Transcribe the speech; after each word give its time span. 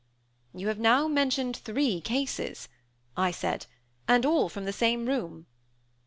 "You 0.51 0.67
have 0.69 0.79
now 0.79 1.07
mentioned 1.07 1.57
three 1.57 2.01
cases," 2.01 2.67
I 3.15 3.29
said, 3.29 3.67
"and 4.07 4.25
all 4.25 4.49
from 4.49 4.65
the 4.65 4.73
same 4.73 5.05
room." 5.05 5.45